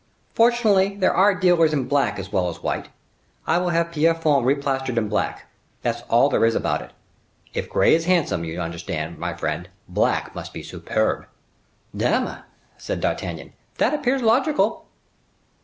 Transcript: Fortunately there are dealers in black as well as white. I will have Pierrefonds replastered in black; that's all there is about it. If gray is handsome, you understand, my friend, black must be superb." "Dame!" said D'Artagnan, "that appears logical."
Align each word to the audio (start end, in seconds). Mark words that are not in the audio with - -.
Fortunately 0.33 0.95
there 0.95 1.13
are 1.13 1.35
dealers 1.35 1.73
in 1.73 1.87
black 1.87 2.17
as 2.17 2.31
well 2.31 2.49
as 2.49 2.63
white. 2.63 2.87
I 3.45 3.59
will 3.59 3.69
have 3.69 3.91
Pierrefonds 3.91 4.47
replastered 4.47 4.97
in 4.97 5.09
black; 5.09 5.45
that's 5.83 6.01
all 6.09 6.27
there 6.27 6.43
is 6.43 6.55
about 6.55 6.81
it. 6.81 6.89
If 7.53 7.69
gray 7.69 7.93
is 7.93 8.05
handsome, 8.05 8.43
you 8.43 8.59
understand, 8.59 9.19
my 9.19 9.35
friend, 9.35 9.69
black 9.87 10.33
must 10.33 10.53
be 10.53 10.63
superb." 10.63 11.27
"Dame!" 11.95 12.37
said 12.79 12.99
D'Artagnan, 12.99 13.53
"that 13.77 13.93
appears 13.93 14.23
logical." 14.23 14.87